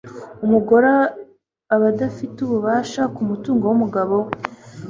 [0.45, 0.89] umugore
[1.73, 4.31] aba adafite ububasha ku mutungo w'umugabo we